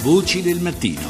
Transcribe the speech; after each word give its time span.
Voci 0.00 0.42
del 0.42 0.60
mattino. 0.60 1.00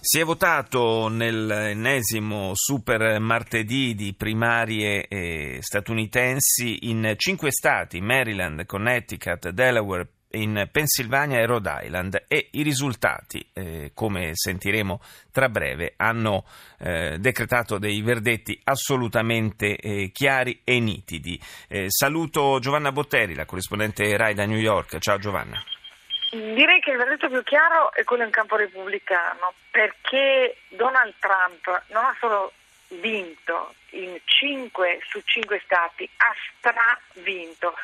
Si 0.00 0.18
è 0.18 0.24
votato 0.24 1.06
nell'ennesimo 1.06 2.50
super 2.54 3.20
martedì 3.20 3.94
di 3.94 4.12
primarie 4.12 5.06
eh, 5.06 5.58
statunitensi 5.60 6.88
in 6.90 7.14
cinque 7.16 7.52
stati, 7.52 8.00
Maryland, 8.00 8.66
Connecticut, 8.66 9.50
Delaware, 9.50 10.08
in 10.30 10.68
Pennsylvania 10.72 11.38
e 11.38 11.46
Rhode 11.46 11.80
Island 11.84 12.24
e 12.26 12.48
i 12.50 12.62
risultati, 12.62 13.46
eh, 13.52 13.92
come 13.94 14.32
sentiremo 14.34 15.00
tra 15.30 15.48
breve, 15.48 15.94
hanno 15.96 16.44
eh, 16.78 17.18
decretato 17.20 17.78
dei 17.78 18.02
verdetti 18.02 18.60
assolutamente 18.64 19.76
eh, 19.76 20.10
chiari 20.12 20.60
e 20.64 20.80
nitidi. 20.80 21.40
Eh, 21.68 21.86
saluto 21.88 22.58
Giovanna 22.58 22.90
Botteri, 22.90 23.34
la 23.34 23.46
corrispondente 23.46 24.16
RAI 24.16 24.34
da 24.34 24.44
New 24.44 24.58
York. 24.58 24.98
Ciao 24.98 25.18
Giovanna. 25.18 25.62
Direi 26.36 26.80
che 26.80 26.90
il 26.90 26.98
verdetto 26.98 27.28
più 27.28 27.42
chiaro 27.42 27.92
è 27.92 28.04
quello 28.04 28.24
in 28.24 28.30
campo 28.30 28.56
repubblicano, 28.56 29.54
perché 29.70 30.58
Donald 30.68 31.14
Trump 31.18 31.84
non 31.88 32.04
ha 32.04 32.16
solo 32.20 32.52
vinto 32.88 33.74
in 33.90 34.18
5 34.22 35.00
su 35.08 35.20
5 35.24 35.60
stati, 35.64 36.08
ha 36.18 36.34
stravinto 36.58 37.74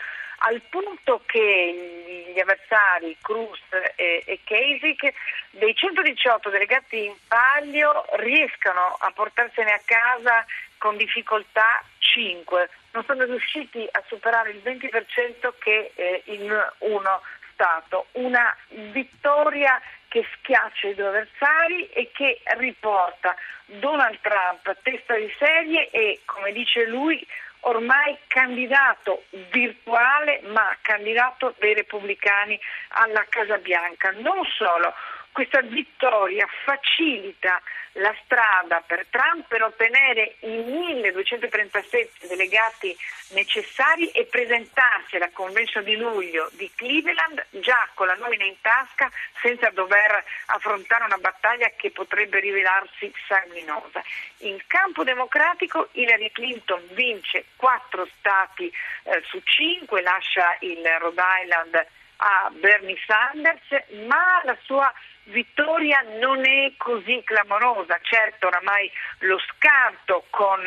al 0.45 0.61
punto 0.69 1.23
che 1.25 2.33
gli 2.35 2.39
avversari 2.39 3.17
Cruz 3.23 3.61
e, 3.95 4.23
e 4.27 4.41
Kasich 4.45 5.13
dei 5.51 5.75
118 5.75 6.51
delegati 6.51 7.05
in 7.05 7.15
palio 7.29 8.05
riescano 8.17 8.97
a 8.99 9.11
portarsene 9.13 9.73
a 9.73 9.81
casa 9.85 10.45
con 10.79 10.97
difficoltà 10.97 11.83
5, 11.99 12.71
non 12.91 13.05
sono 13.05 13.25
riusciti 13.25 13.89
a 13.91 14.03
superare 14.09 14.51
il 14.51 14.61
20% 14.63 15.53
che 15.59 15.93
eh, 15.95 16.23
in 16.27 16.53
uno 16.79 17.21
Stato, 17.63 18.07
una 18.13 18.53
vittoria 18.91 19.81
che 20.09 20.27
schiaccia 20.35 20.89
i 20.89 20.95
due 20.97 21.07
avversari 21.07 21.87
e 21.91 22.11
che 22.13 22.41
riporta 22.57 23.37
Donald 23.67 24.19
Trump 24.21 24.77
testa 24.83 25.15
di 25.15 25.33
serie 25.39 25.89
e, 25.91 26.23
come 26.25 26.51
dice 26.51 26.87
lui, 26.87 27.25
ormai 27.61 28.19
candidato 28.27 29.23
virtuale 29.53 30.41
ma 30.47 30.77
candidato 30.83 31.55
dei 31.61 31.75
repubblicani 31.75 32.59
alla 32.89 33.25
Casa 33.29 33.59
Bianca. 33.59 34.11
Non 34.11 34.45
solo, 34.57 34.93
questa 35.33 35.63
vittoria 35.63 36.47
facilita 36.65 37.61
la 37.97 38.15
strada 38.25 38.83
per 38.87 39.07
Trump 39.11 39.47
per 39.49 39.63
ottenere 39.63 40.37
i 40.41 40.63
1237 40.63 42.27
delegati 42.27 42.97
necessari 43.31 44.09
e 44.11 44.25
presentarsi 44.27 45.17
alla 45.17 45.31
convention 45.33 45.85
di 45.85 45.97
luglio 45.97 46.49
di 46.53 46.71
Cleveland 46.75 47.45
già 47.51 47.89
con 47.95 48.07
la 48.07 48.15
nomina 48.15 48.45
in 48.45 48.57
tasca 48.61 49.11
senza 49.41 49.69
dover 49.71 50.25
affrontare 50.47 51.05
una 51.05 51.19
battaglia 51.19 51.71
che 51.77 51.91
potrebbe 51.91 52.41
rivelarsi 52.41 53.13
sanguinosa. 53.27 54.03
In 54.39 54.59
campo 54.67 55.05
democratico 55.05 55.89
Hillary 55.93 56.31
Clinton 56.33 56.83
vince 56.93 57.47
quattro 57.57 58.09
stati 58.19 58.73
eh, 59.05 59.23
su 59.27 59.41
cinque, 59.45 60.03
lascia 60.03 60.57
il 60.61 60.83
Rhode 60.99 61.23
Island 61.43 61.87
a 62.23 62.51
Bernie 62.53 62.97
Sanders, 63.05 63.67
ma 64.07 64.41
la 64.45 64.57
sua 64.63 64.93
vittoria 65.25 66.01
non 66.21 66.47
è 66.47 66.73
così 66.77 67.21
clamorosa. 67.25 67.99
Certo, 68.01 68.47
oramai 68.47 68.91
lo 69.21 69.39
scarto 69.39 70.27
con 70.31 70.61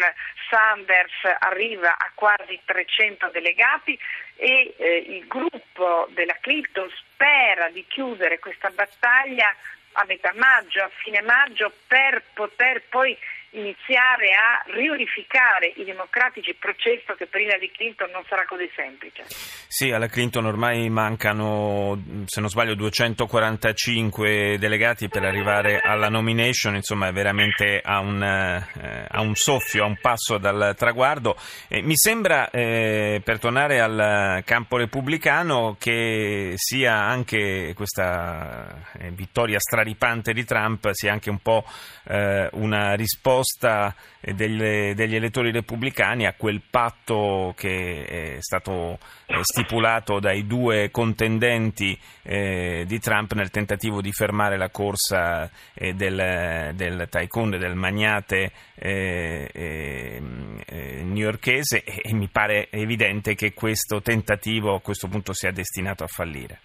Sanders 0.50 1.38
arriva 1.40 1.98
a 1.98 2.12
quasi 2.14 2.60
300 2.66 3.30
delegati 3.30 3.98
e 4.36 4.76
eh, 4.78 4.98
il 5.08 5.28
gruppo 5.28 6.08
della 6.10 6.38
Clinton 6.42 6.90
spera 6.90 7.70
di 7.70 7.86
chiudere 7.88 8.40
questa 8.40 8.70
battaglia 8.70 9.56
a 9.94 10.04
metà 10.06 10.34
maggio, 10.36 10.84
a 10.84 10.92
fine 11.04 11.22
maggio, 11.22 11.72
per 11.88 12.22
poter 12.34 12.84
poi 12.90 13.18
iniziare 13.56 14.32
a 14.36 14.64
riunificare 14.74 15.74
i 15.76 15.84
democratici, 15.84 16.54
processo 16.56 17.16
che 17.16 17.26
per 17.26 17.42
Hillary 17.42 17.72
Clinton 17.72 18.12
non 18.12 18.24
sarà 18.28 18.46
così 18.46 18.70
semplice. 18.76 19.24
Sì, 19.28 19.92
alla 19.92 20.08
Clinton 20.08 20.46
ormai 20.46 20.90
mancano, 20.90 22.02
se 22.26 22.40
non 22.40 22.50
sbaglio, 22.50 22.76
245 22.76 24.58
delegati 24.60 25.08
per 25.08 25.24
arrivare 25.24 25.80
alla 25.80 26.10
nomination, 26.10 26.76
insomma 26.76 27.08
è 27.08 27.12
veramente 27.12 27.82
a 27.84 28.00
un, 28.00 28.22
eh, 28.22 29.08
a 29.08 29.22
un 29.22 29.36
soffio, 29.36 29.84
a 29.84 29.88
un 29.88 29.98
passo 30.00 30.38
dal 30.38 30.76
traguardo. 30.78 31.36
Eh, 31.68 31.82
mi 31.82 31.96
sembra, 31.96 32.50
eh, 32.50 33.22
per 33.24 33.40
tornare 33.40 33.80
al 33.80 34.44
campo 34.44 34.78
repubblicano, 34.78 35.78
che 35.80 36.54
sia 36.56 36.96
anche 36.96 37.74
questa 37.74 38.92
eh, 39.00 39.12
vittoria 39.12 39.60
straripante 39.60 40.34
di 40.34 40.44
Trump 40.44 40.90
sia 40.92 41.12
anche 41.12 41.30
un 41.30 41.40
po' 41.40 41.64
eh, 42.08 42.50
una 42.54 42.94
risposta 42.94 43.45
risposta 43.46 43.96
delle, 44.20 44.94
degli 44.96 45.16
elettori 45.16 45.52
repubblicani 45.52 46.26
a 46.26 46.34
quel 46.34 46.62
patto 46.68 47.54
che 47.56 48.36
è 48.36 48.38
stato 48.40 48.98
eh, 49.28 49.38
stipulato 49.42 50.20
dai 50.20 50.48
due 50.48 50.90
contendenti 50.90 51.98
eh, 52.24 52.84
di 52.88 53.00
Trump 53.00 53.34
nel 53.34 53.52
tentativo 53.52 54.02
di 54.02 54.12
fermare 54.12 54.58
la 54.58 54.70
corsa 54.70 55.50
eh, 55.76 55.94
del, 55.94 56.72
del 56.74 57.08
tycoon, 57.10 57.52
del 57.52 57.76
magnate 57.76 58.52
eh, 58.76 59.50
eh, 59.54 60.22
eh 60.66 61.04
newyorkese 61.04 61.84
e 61.84 62.14
mi 62.14 62.28
pare 62.28 62.68
evidente 62.72 63.36
che 63.36 63.54
questo 63.54 64.02
tentativo 64.02 64.74
a 64.74 64.82
questo 64.82 65.08
punto 65.08 65.34
sia 65.34 65.52
destinato 65.52 66.04
a 66.04 66.08
fallire. 66.08 66.60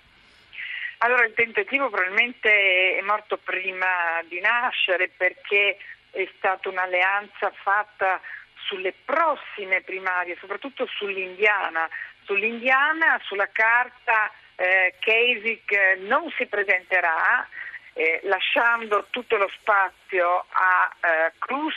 Allora 1.02 1.24
il 1.24 1.32
tentativo 1.32 1.88
probabilmente 1.88 2.98
è 2.98 3.00
morto 3.00 3.38
prima 3.38 4.22
di 4.28 4.38
nascere 4.40 5.08
perché 5.08 5.78
è 6.10 6.28
stata 6.36 6.68
un'alleanza 6.68 7.52
fatta 7.62 8.20
sulle 8.66 8.94
prossime 9.04 9.82
primarie, 9.82 10.36
soprattutto 10.38 10.86
sull'Indiana. 10.86 11.88
Sull'Indiana, 12.24 13.18
sulla 13.24 13.48
carta 13.50 14.30
eh, 14.56 14.94
Kasich 15.00 15.98
non 16.00 16.30
si 16.36 16.46
presenterà, 16.46 17.46
eh, 17.94 18.20
lasciando 18.24 19.06
tutto 19.10 19.36
lo 19.36 19.48
spazio 19.48 20.44
a 20.48 20.90
eh, 21.00 21.32
Cruz, 21.38 21.76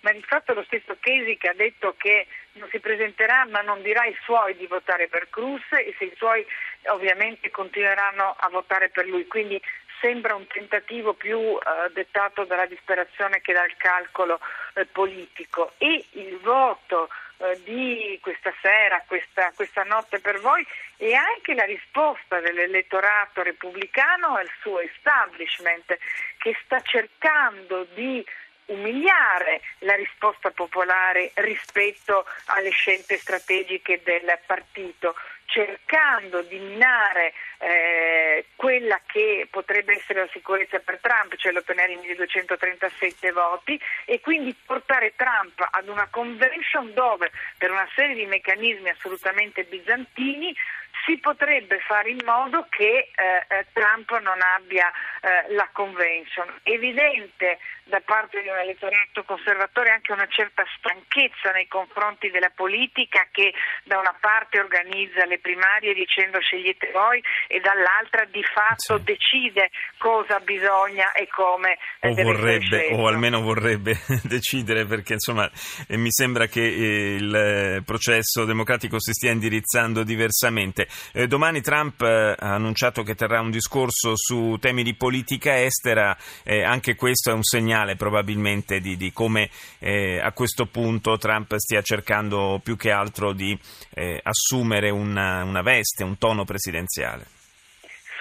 ma 0.00 0.12
di 0.12 0.22
fatto 0.22 0.54
lo 0.54 0.62
stesso 0.64 0.96
Kasich 0.98 1.44
ha 1.46 1.54
detto 1.54 1.94
che 1.96 2.26
non 2.52 2.68
si 2.70 2.78
presenterà 2.78 3.46
ma 3.46 3.60
non 3.62 3.82
dirà 3.82 4.02
ai 4.02 4.16
suoi 4.22 4.56
di 4.56 4.66
votare 4.66 5.08
per 5.08 5.28
Cruz 5.30 5.62
e 5.72 5.94
se 5.98 6.04
i 6.04 6.14
suoi 6.16 6.46
ovviamente 6.86 7.50
continueranno 7.50 8.34
a 8.38 8.48
votare 8.48 8.90
per 8.90 9.06
lui. 9.06 9.26
Quindi 9.26 9.60
sembra 10.00 10.34
un 10.34 10.46
tentativo 10.46 11.14
più 11.14 11.38
eh, 11.38 11.90
dettato 11.92 12.44
dalla 12.44 12.66
disperazione 12.66 13.40
che 13.40 13.52
dal 13.52 13.74
calcolo 13.76 14.38
eh, 14.74 14.84
politico 14.86 15.72
e 15.78 16.04
il 16.12 16.38
voto 16.42 17.08
eh, 17.38 17.60
di 17.64 18.18
questa 18.22 18.52
sera, 18.60 19.02
questa, 19.06 19.52
questa, 19.54 19.82
notte 19.82 20.20
per 20.20 20.40
voi 20.40 20.66
e 20.96 21.14
anche 21.14 21.54
la 21.54 21.64
risposta 21.64 22.40
dell'elettorato 22.40 23.42
repubblicano 23.42 24.36
al 24.36 24.48
suo 24.60 24.80
establishment 24.80 25.98
che 26.38 26.56
sta 26.64 26.80
cercando 26.80 27.86
di 27.94 28.24
umiliare 28.66 29.60
la 29.80 29.94
risposta 29.94 30.50
popolare 30.50 31.32
rispetto 31.34 32.24
alle 32.46 32.70
scelte 32.70 33.18
strategiche 33.18 34.00
del 34.02 34.38
partito 34.46 35.14
cercando 35.46 36.42
di 36.42 36.58
minare 36.58 37.32
eh, 37.58 38.46
quella 38.56 39.00
che 39.06 39.46
potrebbe 39.50 39.94
essere 39.94 40.20
la 40.20 40.28
sicurezza 40.32 40.78
per 40.80 40.98
Trump, 41.00 41.36
cioè 41.36 41.52
l'ottenere 41.52 41.92
i 41.92 41.96
1237 41.96 43.32
voti 43.32 43.80
e 44.04 44.20
quindi 44.20 44.54
portare 44.64 45.14
Trump 45.16 45.66
ad 45.70 45.88
una 45.88 46.08
convention 46.10 46.92
dove 46.94 47.30
per 47.58 47.70
una 47.70 47.88
serie 47.94 48.14
di 48.14 48.26
meccanismi 48.26 48.88
assolutamente 48.88 49.64
bizantini 49.64 50.54
si 51.04 51.18
potrebbe 51.18 51.78
fare 51.80 52.10
in 52.10 52.20
modo 52.24 52.66
che 52.68 53.10
eh, 53.14 53.44
eh 53.48 53.66
Trump 53.72 54.10
non 54.20 54.40
abbia 54.56 54.90
eh, 55.20 55.54
la 55.54 55.68
convention. 55.72 56.48
Evidente 56.62 57.58
da 57.84 58.00
parte 58.00 58.40
di 58.40 58.48
un 58.48 58.56
elettorato 58.56 59.24
conservatore 59.24 59.90
anche 59.90 60.12
una 60.12 60.26
certa 60.26 60.64
stanchezza 60.78 61.50
nei 61.52 61.68
confronti 61.68 62.30
della 62.30 62.50
politica 62.54 63.28
che 63.30 63.52
da 63.84 63.98
una 63.98 64.16
parte 64.18 64.58
organizza 64.58 65.26
le 65.26 65.38
primarie 65.38 65.92
dicendo 65.92 66.40
scegliete 66.40 66.90
voi 66.92 67.22
e 67.46 67.60
dall'altra 67.60 68.24
di 68.24 68.42
fatto 68.42 68.96
sì. 68.96 69.04
decide 69.04 69.70
cosa 69.98 70.40
bisogna 70.40 71.12
e 71.12 71.28
come 71.28 71.76
eh, 72.00 72.08
o 72.08 72.22
vorrebbe 72.22 72.88
o 72.92 73.06
almeno 73.06 73.42
vorrebbe 73.42 74.00
decidere 74.24 74.86
perché 74.86 75.14
insomma 75.14 75.50
eh, 75.86 75.98
mi 75.98 76.10
sembra 76.10 76.46
che 76.46 76.62
il 76.62 77.82
processo 77.84 78.44
democratico 78.44 78.98
si 78.98 79.12
stia 79.12 79.30
indirizzando 79.30 80.04
diversamente. 80.04 80.88
Eh, 81.12 81.26
domani 81.26 81.60
Trump 81.60 82.00
ha 82.02 82.34
annunciato 82.38 83.02
che 83.02 83.14
terrà 83.14 83.40
un 83.40 83.50
discorso 83.50 84.12
su 84.16 84.56
temi 84.60 84.82
di 84.82 84.94
politica 84.94 85.62
estera, 85.62 86.16
anche 86.44 86.94
questo 86.94 87.30
è 87.30 87.32
un 87.32 87.42
segnale 87.42 87.96
probabilmente 87.96 88.80
di, 88.80 88.96
di 88.96 89.12
come 89.12 89.50
eh, 89.78 90.20
a 90.20 90.32
questo 90.32 90.66
punto 90.66 91.16
Trump 91.18 91.54
stia 91.56 91.82
cercando 91.82 92.60
più 92.62 92.76
che 92.76 92.90
altro 92.90 93.32
di 93.32 93.58
eh, 93.94 94.20
assumere 94.22 94.90
una, 94.90 95.44
una 95.44 95.62
veste, 95.62 96.04
un 96.04 96.18
tono 96.18 96.44
presidenziale. 96.44 97.26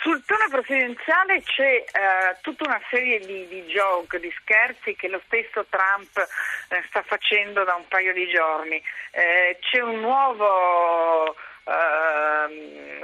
sul 0.01 0.23
tono 0.25 0.47
presidenziale 0.49 1.41
c'è 1.43 1.83
uh, 1.85 2.37
tutta 2.41 2.65
una 2.67 2.81
serie 2.89 3.19
di, 3.19 3.47
di, 3.47 3.61
joke, 3.63 4.19
di 4.19 4.31
scherzi 4.41 4.95
che 4.95 5.07
lo 5.07 5.21
stesso 5.25 5.65
Trump 5.69 6.15
uh, 6.17 6.75
sta 6.87 7.01
facendo 7.03 7.63
da 7.63 7.75
un 7.75 7.87
paio 7.87 8.13
di 8.13 8.27
giorni. 8.27 8.83
Uh, 9.11 9.57
c'è 9.59 9.81
un 9.81 10.01
nuovo 10.01 11.35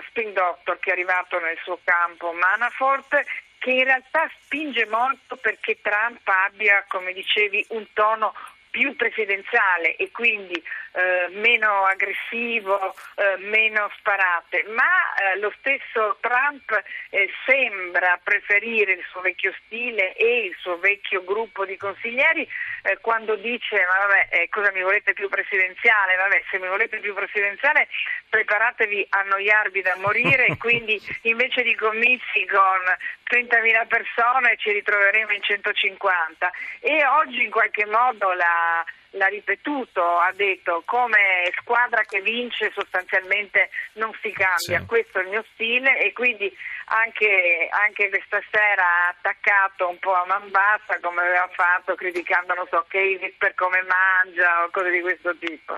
spin 0.10 0.34
doctor 0.34 0.80
che 0.80 0.90
è 0.90 0.94
arrivato 0.94 1.40
nel 1.40 1.58
suo 1.64 1.80
campo, 1.84 2.34
Manafort, 2.34 3.24
che 3.60 3.72
in 3.72 3.84
realtà 3.84 4.30
spinge 4.44 4.86
molto 4.88 5.36
perché 5.38 5.80
Trump 5.82 6.28
abbia, 6.28 6.86
come 6.88 7.14
dicevi, 7.14 7.66
un 7.70 7.86
tono 7.94 8.34
più 8.70 8.96
presidenziale 8.96 9.96
e 9.96 10.12
quindi 10.12 10.62
eh, 10.92 11.28
meno 11.32 11.86
aggressivo, 11.86 12.96
eh, 13.16 13.38
meno 13.38 13.90
sparate, 13.98 14.66
ma 14.70 15.14
eh, 15.16 15.40
lo 15.40 15.54
stesso 15.60 16.18
Trump 16.20 16.72
eh, 17.10 17.30
sembra 17.46 18.20
preferire 18.24 18.94
il 18.94 19.06
suo 19.10 19.22
vecchio 19.22 19.54
stile 19.66 20.14
e 20.16 20.46
il 20.46 20.56
suo 20.60 20.78
vecchio 20.78 21.24
gruppo 21.24 21.66
di 21.66 21.78
consiglieri 21.78 22.48
eh, 22.84 22.98
quando 23.02 23.36
dice 23.36 23.86
ma 23.86 24.06
vabbè 24.06 24.28
eh, 24.32 24.50
cosa 24.50 24.72
mi 24.72 24.82
volete 24.82 25.14
più 25.14 25.30
presidenziale? 25.30 26.16
Vabbè 26.16 26.44
se 26.50 26.60
mi 26.60 26.68
volete 26.68 27.00
più 27.00 27.14
presidenziale 27.14 27.88
preparatevi 28.30 29.08
a 29.10 29.20
annoiarvi 29.20 29.82
da 29.82 29.96
morire 29.98 30.46
e 30.46 30.58
quindi 30.60 31.02
invece 31.24 31.64
di 31.64 31.76
comizi 31.76 32.46
con 32.46 32.82
30.000 33.30 33.88
persone 33.88 34.58
ci 34.58 34.72
ritroveremo 34.72 35.32
in 35.32 35.42
150 35.42 36.52
e 36.80 37.06
oggi 37.06 37.44
in 37.44 37.52
qualche 37.52 37.86
modo 37.86 38.34
la 38.34 38.84
l'ha 39.12 39.28
ripetuto, 39.28 40.02
ha 40.02 40.32
detto 40.36 40.84
come 40.86 41.50
squadra 41.60 42.04
che 42.04 42.22
vince 42.22 42.72
sostanzialmente 42.76 43.70
non 43.94 44.12
si 44.22 44.32
cambia, 44.32 44.80
sì. 44.80 44.86
questo 44.86 45.20
è 45.20 45.24
il 45.24 45.30
mio 45.30 45.46
stile 45.54 46.00
e 46.00 46.14
quindi 46.14 46.52
anche, 46.92 47.70
anche, 47.72 48.10
questa 48.10 48.40
sera 48.52 48.84
ha 48.84 49.08
attaccato 49.10 49.88
un 49.88 49.98
po' 50.00 50.14
a 50.14 50.26
man 50.26 50.50
bassa 50.52 51.00
come 51.02 51.22
aveva 51.22 51.50
fatto 51.54 51.96
criticando, 51.96 52.54
non 52.54 52.68
so, 52.70 52.86
Casey 52.88 53.34
per 53.38 53.54
come 53.56 53.82
mangia 53.82 54.64
o 54.64 54.70
cose 54.72 54.90
di 54.92 55.02
questo 55.02 55.36
tipo. 55.38 55.78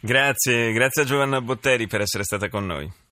Grazie, 0.00 0.72
grazie 0.72 1.02
a 1.02 1.06
Giovanna 1.06 1.40
Botteri 1.40 1.86
per 1.86 2.00
essere 2.00 2.24
stata 2.24 2.48
con 2.48 2.66
noi. 2.66 3.02